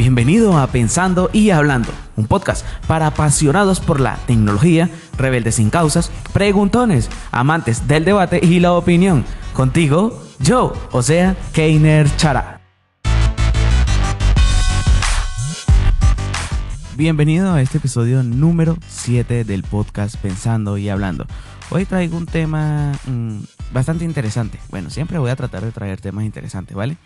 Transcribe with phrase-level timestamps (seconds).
[0.00, 6.10] Bienvenido a Pensando y Hablando, un podcast para apasionados por la tecnología, rebeldes sin causas,
[6.32, 9.26] preguntones, amantes del debate y la opinión.
[9.52, 12.62] Contigo, yo, o sea, Keiner Chara.
[16.96, 21.26] Bienvenido a este episodio número 7 del podcast Pensando y Hablando.
[21.68, 23.40] Hoy traigo un tema mmm,
[23.72, 24.58] bastante interesante.
[24.70, 26.96] Bueno, siempre voy a tratar de traer temas interesantes, ¿vale?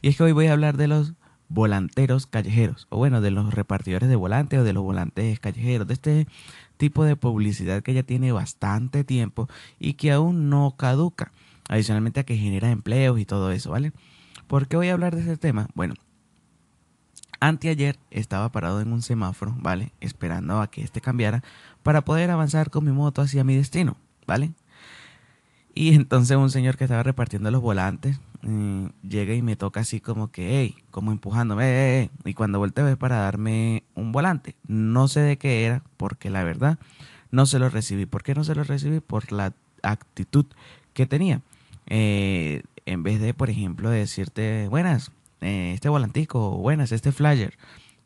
[0.00, 1.14] Y es que hoy voy a hablar de los
[1.48, 5.94] volanteros callejeros, o bueno, de los repartidores de volantes o de los volantes callejeros, de
[5.94, 6.26] este
[6.78, 11.30] tipo de publicidad que ya tiene bastante tiempo y que aún no caduca,
[11.68, 13.92] adicionalmente a que genera empleos y todo eso, ¿vale?
[14.46, 15.68] ¿Por qué voy a hablar de este tema?
[15.74, 15.94] Bueno,
[17.40, 19.92] anteayer estaba parado en un semáforo, ¿vale?
[20.00, 21.42] Esperando a que este cambiara
[21.82, 24.52] para poder avanzar con mi moto hacia mi destino, ¿vale?
[25.74, 30.00] Y entonces un señor que estaba repartiendo los volantes eh, llega y me toca así
[30.00, 34.54] como que, hey, como empujándome, hey, hey, y cuando volteo es para darme un volante.
[34.66, 36.78] No sé de qué era, porque la verdad
[37.30, 38.06] no se lo recibí.
[38.06, 39.00] ¿Por qué no se lo recibí?
[39.00, 40.46] Por la actitud
[40.92, 41.40] que tenía.
[41.86, 47.54] Eh, en vez de, por ejemplo, decirte, buenas, eh, este volantico, buenas, este flyer,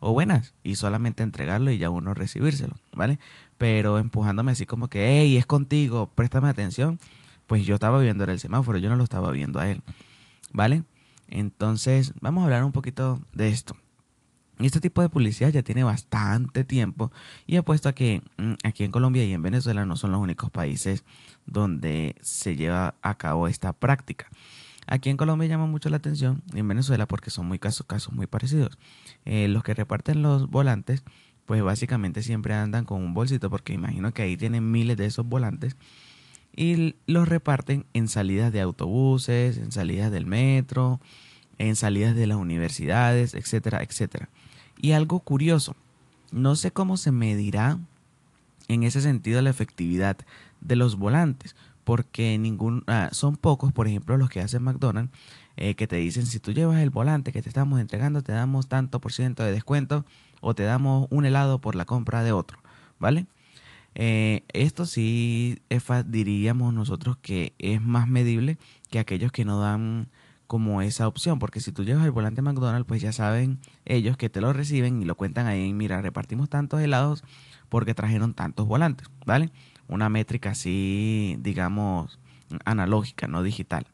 [0.01, 3.19] o buenas, y solamente entregarlo y ya uno recibírselo, ¿vale?
[3.58, 7.01] Pero empujándome así como que, hey, es contigo, préstame atención
[7.47, 9.83] pues yo estaba viendo el semáforo, yo no lo estaba viendo a él.
[10.52, 10.84] ¿Vale?
[11.28, 13.77] Entonces, vamos a hablar un poquito de esto.
[14.58, 17.12] Este tipo de publicidad ya tiene bastante tiempo
[17.47, 20.50] y apuesto a que mm, aquí en Colombia y en Venezuela no son los únicos
[20.50, 21.05] países
[21.44, 24.28] donde se lleva a cabo esta práctica.
[24.86, 28.27] Aquí en Colombia llama mucho la atención y en Venezuela porque son muy casos, muy
[28.27, 28.78] parecidos.
[29.27, 31.05] Eh, los que reparten los volantes,
[31.44, 35.27] pues básicamente siempre andan con un bolsito porque imagino que ahí tienen miles de esos
[35.27, 35.77] volantes
[36.56, 41.00] y los reparten en salidas de autobuses, en salidas del metro,
[41.58, 44.30] en salidas de las universidades, etcétera, etcétera.
[44.78, 45.77] Y algo curioso,
[46.33, 47.78] no sé cómo se medirá
[48.68, 50.16] en ese sentido la efectividad
[50.61, 55.12] de los volantes, porque ningún, ah, son pocos, por ejemplo, los que hacen McDonald's,
[55.56, 58.66] eh, que te dicen si tú llevas el volante que te estamos entregando, te damos
[58.68, 60.05] tanto por ciento de descuento
[60.40, 62.58] o te damos un helado por la compra de otro,
[62.98, 63.27] ¿vale?
[63.98, 65.62] Eh, esto sí
[66.05, 68.58] diríamos nosotros que es más medible
[68.90, 70.11] que aquellos que no dan
[70.46, 74.29] como esa opción, porque si tú llevas el volante McDonald's, pues ya saben ellos que
[74.29, 77.24] te lo reciben y lo cuentan ahí, mira, repartimos tantos helados
[77.70, 79.51] porque trajeron tantos volantes, ¿vale?
[79.89, 82.20] Una métrica así, digamos,
[82.67, 83.86] analógica, no digital.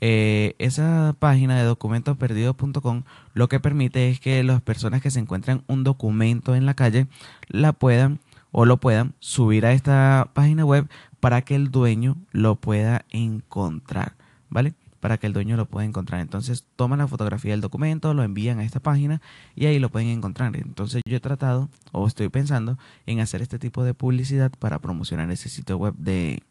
[0.00, 3.02] Eh, esa página de documentosperdidos.com
[3.34, 7.08] lo que permite es que las personas que se encuentran un documento en la calle
[7.48, 8.20] la puedan
[8.52, 10.88] o lo puedan subir a esta página web
[11.20, 14.14] para que el dueño lo pueda encontrar,
[14.48, 14.74] ¿vale?
[15.00, 16.20] para que el dueño lo pueda encontrar.
[16.20, 19.20] Entonces toman la fotografía del documento, lo envían a esta página
[19.54, 20.56] y ahí lo pueden encontrar.
[20.56, 25.30] Entonces yo he tratado o estoy pensando en hacer este tipo de publicidad para promocionar
[25.30, 26.42] ese sitio web de,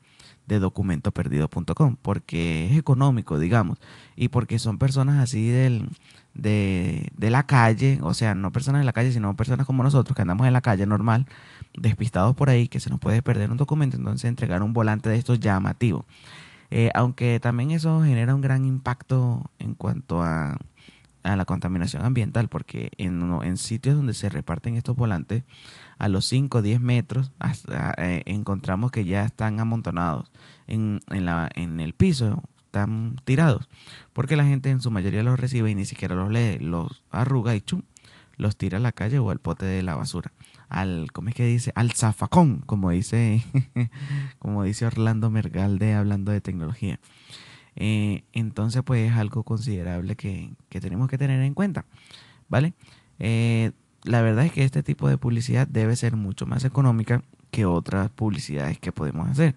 [0.47, 3.77] de documentoperdido.com porque es económico, digamos,
[4.15, 5.89] y porque son personas así del,
[6.33, 10.15] de, de, la calle, o sea, no personas de la calle, sino personas como nosotros
[10.15, 11.27] que andamos en la calle normal,
[11.77, 15.17] despistados por ahí, que se nos puede perder un documento, entonces entregar un volante de
[15.17, 16.05] estos llamativo.
[16.69, 20.57] Eh, aunque también eso genera un gran impacto en cuanto a,
[21.27, 25.43] a la contaminación ambiental, porque en, en, sitios donde se reparten estos volantes,
[25.97, 27.31] a los 5 o 10 metros
[27.97, 30.31] eh, encontramos que ya están amontonados
[30.67, 33.69] en, en, la, en el piso, están tirados,
[34.13, 37.55] porque la gente en su mayoría los recibe y ni siquiera los lee, los arruga
[37.55, 37.81] y chum,
[38.35, 40.31] los tira a la calle o al pote de la basura
[40.69, 41.71] al, ¿cómo es que dice?
[41.75, 43.43] Al zafacón, como dice,
[44.39, 46.99] como dice Orlando Mergalde hablando de tecnología.
[47.77, 51.85] Eh, entonces, pues es algo considerable que, tenemos que tener en cuenta,
[52.49, 52.73] ¿vale?
[53.19, 53.71] Eh,
[54.03, 58.09] la verdad es que este tipo de publicidad debe ser mucho más económica que otras
[58.09, 59.55] publicidades que podemos hacer.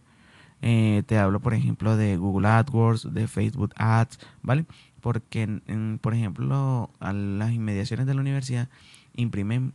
[0.62, 4.66] Eh, te hablo, por ejemplo, de Google AdWords, de Facebook Ads, ¿vale?
[5.00, 5.60] Porque,
[6.00, 8.68] por ejemplo, a las inmediaciones de la universidad
[9.14, 9.72] imprimen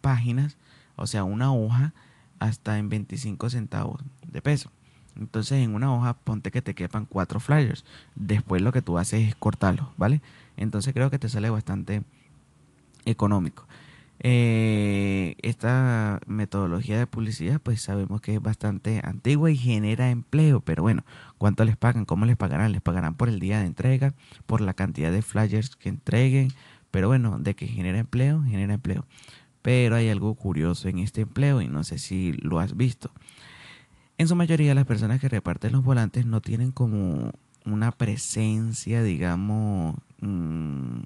[0.00, 0.56] páginas
[1.00, 1.94] o sea, una hoja
[2.38, 4.70] hasta en 25 centavos de peso.
[5.16, 7.84] Entonces en una hoja ponte que te quepan cuatro flyers.
[8.14, 10.20] Después lo que tú haces es cortarlos, ¿vale?
[10.56, 12.02] Entonces creo que te sale bastante
[13.04, 13.66] económico.
[14.22, 20.82] Eh, esta metodología de publicidad pues sabemos que es bastante antigua y genera empleo, pero
[20.82, 21.04] bueno,
[21.38, 22.04] ¿cuánto les pagan?
[22.04, 22.72] ¿Cómo les pagarán?
[22.72, 24.12] Les pagarán por el día de entrega,
[24.46, 26.52] por la cantidad de flyers que entreguen,
[26.90, 29.06] pero bueno, de que genera empleo, genera empleo.
[29.62, 33.10] Pero hay algo curioso en este empleo y no sé si lo has visto.
[34.20, 37.32] En su mayoría las personas que reparten los volantes no tienen como
[37.64, 41.00] una presencia, digamos, mm,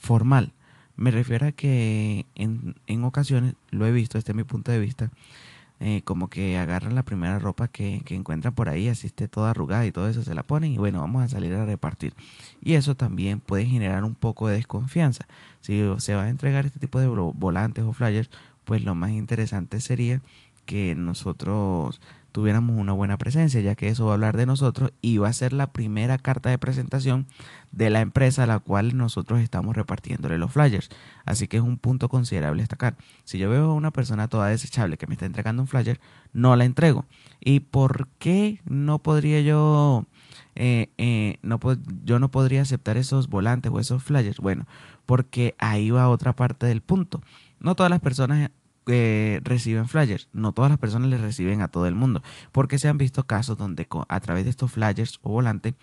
[0.00, 0.52] formal.
[0.96, 5.12] Me refiero a que en, en ocasiones, lo he visto, es mi punto de vista,
[5.78, 9.50] eh, como que agarran la primera ropa que, que, encuentran por ahí, así esté toda
[9.50, 12.14] arrugada y todo eso, se la ponen y bueno, vamos a salir a repartir.
[12.60, 15.28] Y eso también puede generar un poco de desconfianza.
[15.60, 18.28] Si se va a entregar este tipo de volantes o flyers,
[18.64, 20.20] pues lo más interesante sería
[20.64, 22.00] que nosotros
[22.32, 25.32] tuviéramos una buena presencia, ya que eso va a hablar de nosotros y va a
[25.32, 27.26] ser la primera carta de presentación
[27.70, 30.88] de la empresa a la cual nosotros estamos repartiéndole los flyers.
[31.24, 32.96] Así que es un punto considerable destacar.
[33.24, 36.00] Si yo veo a una persona toda desechable que me está entregando un flyer,
[36.32, 37.04] no la entrego.
[37.38, 40.06] ¿Y por qué no podría yo,
[40.54, 41.38] eh, eh,
[42.04, 44.38] yo no podría aceptar esos volantes o esos flyers?
[44.38, 44.66] Bueno,
[45.04, 47.22] porque ahí va otra parte del punto.
[47.60, 48.50] No todas las personas
[48.84, 50.28] que reciben flyers.
[50.32, 53.58] No todas las personas les reciben a todo el mundo, porque se han visto casos
[53.58, 55.74] donde a través de estos flyers o volantes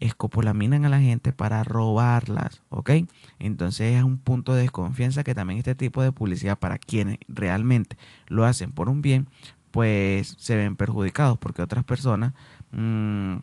[0.00, 2.90] escopolaminan a la gente para robarlas, ¿ok?
[3.38, 7.96] Entonces es un punto de desconfianza que también este tipo de publicidad para quienes realmente
[8.26, 9.28] lo hacen por un bien,
[9.70, 12.32] pues se ven perjudicados porque otras personas
[12.72, 13.36] mm,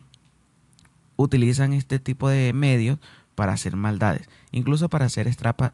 [1.16, 2.98] utilizan este tipo de medios
[3.36, 5.72] para hacer maldades, incluso para hacer estrapa,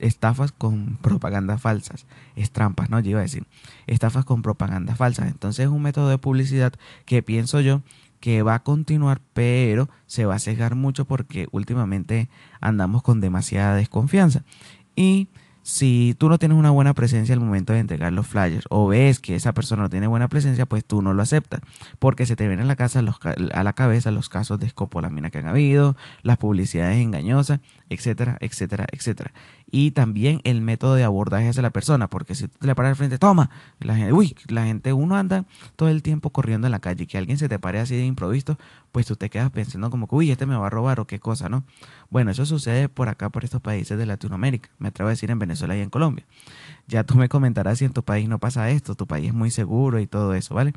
[0.00, 2.06] estafas con propaganda falsas,
[2.36, 3.00] estrampas, ¿no?
[3.00, 3.46] Yo iba a decir,
[3.86, 5.28] estafas con propaganda falsas.
[5.28, 6.72] Entonces es un método de publicidad
[7.04, 7.82] que pienso yo
[8.20, 12.28] que va a continuar, pero se va a sesgar mucho porque últimamente
[12.60, 14.44] andamos con demasiada desconfianza.
[14.94, 15.28] Y
[15.62, 19.20] si tú no tienes una buena presencia al momento de entregar los flyers o ves
[19.20, 21.60] que esa persona no tiene buena presencia, pues tú no lo aceptas,
[21.98, 25.38] porque se te ven en la casa a la cabeza los casos de escopolamina que
[25.38, 29.32] han habido, las publicidades engañosas, etcétera, etcétera, etcétera
[29.70, 32.96] y también el método de abordaje hacia la persona, porque si tú le paras al
[32.96, 35.44] frente, toma, la gente, uy, la gente, uno anda
[35.76, 38.58] todo el tiempo corriendo en la calle, que alguien se te pare así de improviso,
[38.92, 41.18] pues tú te quedas pensando como que, uy, este me va a robar o qué
[41.18, 41.64] cosa, ¿no?
[42.10, 45.38] Bueno, eso sucede por acá, por estos países de Latinoamérica, me atrevo a decir en
[45.38, 46.26] Venezuela y en Colombia.
[46.88, 49.52] Ya tú me comentarás si en tu país no pasa esto, tu país es muy
[49.52, 50.72] seguro y todo eso, ¿vale?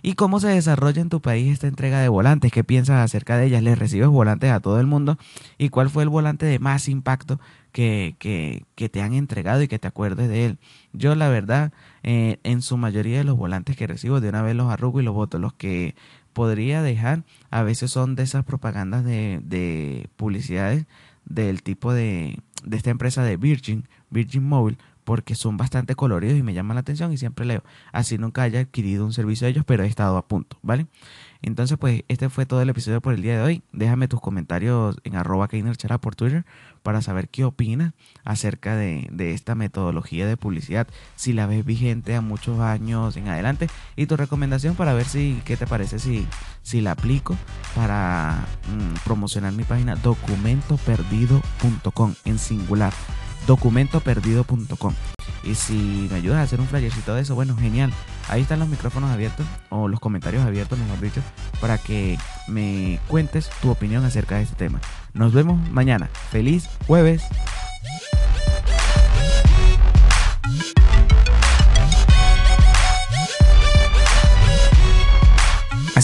[0.00, 2.52] ¿Y cómo se desarrolla en tu país esta entrega de volantes?
[2.52, 3.64] ¿Qué piensas acerca de ellas?
[3.64, 5.18] ¿Les recibes volantes a todo el mundo?
[5.58, 7.40] ¿Y cuál fue el volante de más impacto
[7.76, 10.58] que, que, te han entregado y que te acuerdes de él.
[10.94, 14.56] Yo la verdad, eh, en su mayoría de los volantes que recibo, de una vez
[14.56, 15.38] los arrugo y los voto.
[15.38, 15.94] Los que
[16.32, 20.86] podría dejar a veces son de esas propagandas de, de publicidades
[21.26, 26.42] del tipo de, de esta empresa de Virgin, Virgin Mobile, porque son bastante coloridos y
[26.42, 27.62] me llaman la atención y siempre leo.
[27.92, 30.88] Así nunca haya adquirido un servicio de ellos, pero he estado a punto, ¿vale?
[31.42, 33.62] Entonces, pues este fue todo el episodio por el día de hoy.
[33.70, 35.48] Déjame tus comentarios en arroba
[36.00, 36.44] por Twitter
[36.82, 37.92] para saber qué opinas
[38.24, 43.68] acerca de, esta metodología de publicidad, si la ves vigente a muchos años en adelante
[43.94, 46.26] y tu recomendación para ver si, qué te parece si,
[46.62, 47.36] si la aplico
[47.76, 52.92] para mm, promocionar mi página documentoperdido.com en singular
[53.46, 54.94] documentoperdido.com.
[55.44, 57.92] Y si me ayudas a hacer un flyercito de eso, bueno, genial.
[58.28, 61.20] Ahí están los micrófonos abiertos, o los comentarios abiertos, mejor dicho,
[61.60, 64.80] para que me cuentes tu opinión acerca de este tema.
[65.14, 66.10] Nos vemos mañana.
[66.30, 67.22] Feliz jueves.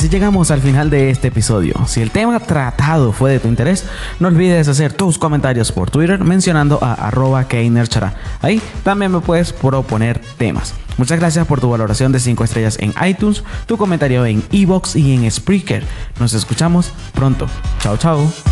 [0.02, 1.76] Así llegamos al final de este episodio.
[1.86, 3.84] Si el tema tratado fue de tu interés,
[4.18, 7.46] no olvides hacer tus comentarios por Twitter mencionando a arroba
[8.40, 10.74] Ahí también me puedes proponer temas.
[10.96, 15.14] Muchas gracias por tu valoración de 5 estrellas en iTunes, tu comentario en Evox y
[15.14, 15.84] en Spreaker.
[16.18, 17.46] Nos escuchamos pronto.
[17.78, 18.51] Chao, chao.